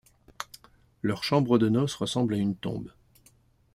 [1.03, 2.91] Leur chambre de noce ressemble à une tombe.